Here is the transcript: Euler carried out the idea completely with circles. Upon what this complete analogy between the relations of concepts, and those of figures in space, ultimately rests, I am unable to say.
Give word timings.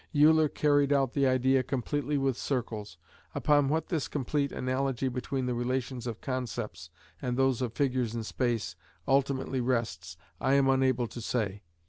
Euler 0.15 0.49
carried 0.49 0.91
out 0.91 1.13
the 1.13 1.27
idea 1.27 1.61
completely 1.61 2.17
with 2.17 2.35
circles. 2.35 2.97
Upon 3.35 3.69
what 3.69 3.89
this 3.89 4.07
complete 4.07 4.51
analogy 4.51 5.09
between 5.09 5.45
the 5.45 5.53
relations 5.53 6.07
of 6.07 6.21
concepts, 6.21 6.89
and 7.21 7.37
those 7.37 7.61
of 7.61 7.73
figures 7.73 8.15
in 8.15 8.23
space, 8.23 8.75
ultimately 9.07 9.61
rests, 9.61 10.17
I 10.39 10.55
am 10.55 10.67
unable 10.67 11.05
to 11.05 11.21
say. 11.21 11.61